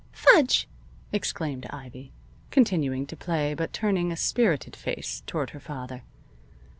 "Fudge!" 0.13 0.67
exclaimed 1.13 1.67
Ivy, 1.69 2.11
continuing 2.49 3.05
to 3.05 3.15
play, 3.15 3.53
but 3.53 3.71
turning 3.71 4.11
a 4.11 4.17
spirited 4.17 4.75
face 4.75 5.21
toward 5.27 5.51
her 5.51 5.59
father. 5.59 6.01